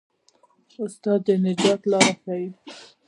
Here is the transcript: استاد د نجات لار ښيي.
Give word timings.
استاد 0.85 1.19
د 1.25 1.27
نجات 1.45 1.81
لار 1.91 2.09
ښيي. 2.23 2.49